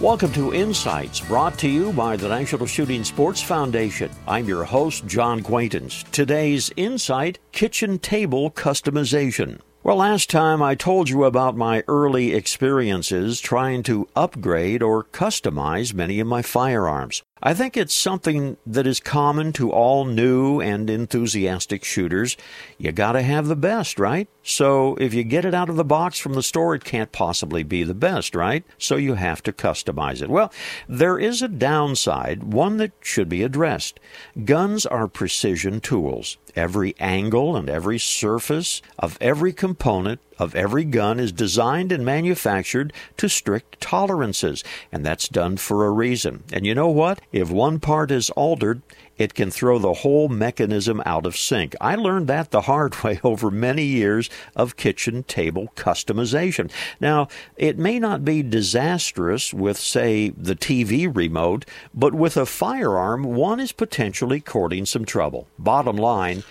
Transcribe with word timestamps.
Welcome 0.00 0.30
to 0.34 0.54
Insights, 0.54 1.18
brought 1.18 1.58
to 1.58 1.68
you 1.68 1.92
by 1.92 2.16
the 2.16 2.28
National 2.28 2.66
Shooting 2.66 3.02
Sports 3.02 3.42
Foundation. 3.42 4.12
I'm 4.28 4.46
your 4.46 4.62
host, 4.62 5.04
John 5.08 5.42
Quaintance. 5.42 6.04
Today's 6.12 6.70
Insight 6.76 7.40
Kitchen 7.50 7.98
Table 7.98 8.52
Customization. 8.52 9.58
Well, 9.82 9.96
last 9.96 10.30
time 10.30 10.62
I 10.62 10.76
told 10.76 11.08
you 11.08 11.24
about 11.24 11.56
my 11.56 11.82
early 11.88 12.32
experiences 12.32 13.40
trying 13.40 13.82
to 13.84 14.06
upgrade 14.14 14.84
or 14.84 15.02
customize 15.02 15.92
many 15.92 16.20
of 16.20 16.28
my 16.28 16.42
firearms. 16.42 17.24
I 17.42 17.54
think 17.54 17.76
it's 17.76 17.94
something 17.94 18.56
that 18.66 18.86
is 18.86 19.00
common 19.00 19.52
to 19.54 19.70
all 19.70 20.04
new 20.04 20.60
and 20.60 20.90
enthusiastic 20.90 21.84
shooters. 21.84 22.36
You 22.78 22.92
gotta 22.92 23.22
have 23.22 23.46
the 23.46 23.56
best, 23.56 23.98
right? 23.98 24.28
So 24.42 24.96
if 24.96 25.14
you 25.14 25.24
get 25.24 25.44
it 25.44 25.54
out 25.54 25.68
of 25.68 25.76
the 25.76 25.84
box 25.84 26.18
from 26.18 26.32
the 26.32 26.42
store, 26.42 26.74
it 26.74 26.84
can't 26.84 27.12
possibly 27.12 27.62
be 27.62 27.84
the 27.84 27.94
best, 27.94 28.34
right? 28.34 28.64
So 28.78 28.96
you 28.96 29.14
have 29.14 29.42
to 29.44 29.52
customize 29.52 30.22
it. 30.22 30.30
Well, 30.30 30.52
there 30.88 31.18
is 31.18 31.42
a 31.42 31.48
downside, 31.48 32.44
one 32.44 32.78
that 32.78 32.92
should 33.00 33.28
be 33.28 33.42
addressed. 33.42 34.00
Guns 34.44 34.86
are 34.86 35.06
precision 35.06 35.80
tools. 35.80 36.38
Every 36.56 36.96
angle 36.98 37.56
and 37.56 37.68
every 37.68 37.98
surface 37.98 38.82
of 38.98 39.18
every 39.20 39.52
component 39.52 40.20
of 40.38 40.54
every 40.54 40.84
gun 40.84 41.18
is 41.20 41.32
designed 41.32 41.92
and 41.92 42.04
manufactured 42.04 42.92
to 43.16 43.28
strict 43.28 43.80
tolerances, 43.80 44.62
and 44.92 45.04
that's 45.04 45.28
done 45.28 45.56
for 45.56 45.84
a 45.84 45.90
reason. 45.90 46.44
And 46.52 46.64
you 46.64 46.74
know 46.74 46.88
what? 46.88 47.20
If 47.30 47.50
one 47.50 47.78
part 47.78 48.10
is 48.10 48.30
altered, 48.30 48.80
it 49.18 49.34
can 49.34 49.50
throw 49.50 49.78
the 49.78 49.92
whole 49.92 50.28
mechanism 50.28 51.02
out 51.04 51.26
of 51.26 51.36
sync. 51.36 51.76
I 51.80 51.94
learned 51.94 52.26
that 52.28 52.50
the 52.50 52.62
hard 52.62 52.94
way 53.04 53.20
over 53.22 53.50
many 53.50 53.84
years 53.84 54.30
of 54.56 54.76
kitchen 54.76 55.24
table 55.24 55.72
customization. 55.76 56.70
Now, 57.00 57.28
it 57.56 57.78
may 57.78 57.98
not 57.98 58.24
be 58.24 58.42
disastrous 58.42 59.52
with, 59.52 59.76
say, 59.76 60.30
the 60.30 60.56
TV 60.56 61.14
remote, 61.14 61.66
but 61.92 62.14
with 62.14 62.36
a 62.36 62.46
firearm, 62.46 63.24
one 63.24 63.60
is 63.60 63.72
potentially 63.72 64.40
courting 64.40 64.86
some 64.86 65.04
trouble. 65.04 65.48
Bottom 65.58 65.96
line, 65.96 66.44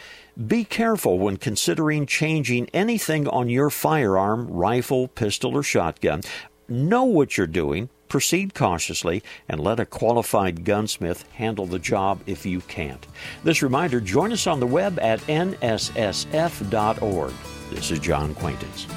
be 0.45 0.64
careful 0.64 1.17
when 1.17 1.38
considering 1.38 2.05
changing 2.05 2.70
anything 2.72 3.28
on 3.28 3.50
your 3.50 3.72
firearm, 3.72 4.48
rifle, 4.48 5.08
pistol, 5.08 5.55
or 5.55 5.64
shotgun. 5.64 6.22
Know 6.70 7.05
what 7.05 7.38
you're 7.38 7.48
doing, 7.48 7.89
proceed 8.08 8.53
cautiously, 8.53 9.23
and 9.50 9.59
let 9.59 9.80
a 9.80 9.86
qualified 9.86 10.63
gunsmith 10.63 11.25
handle 11.33 11.66
the 11.66 11.80
job 11.80 12.22
if 12.25 12.45
you 12.45 12.61
can't. 12.61 13.05
This 13.44 13.61
reminder 13.61 13.99
join 13.99 14.31
us 14.31 14.47
on 14.47 14.59
the 14.59 14.67
web 14.67 14.99
at 14.99 15.19
nssf.org. 15.22 15.73
This 17.69 17.91
is 17.91 17.99
John 17.99 18.33
Quaintance. 18.36 18.88